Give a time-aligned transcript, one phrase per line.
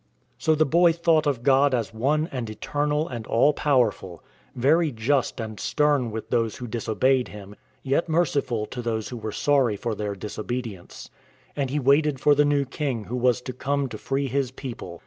[0.39, 4.23] So the boy thought of God as One and Eternal and All Powerful,
[4.55, 9.31] very just and stern with those who disobeyed Him; yet merciful to those who were
[9.31, 11.11] sorry for their disobedience.
[11.55, 14.99] And he waited for the new King who was to come to free his people.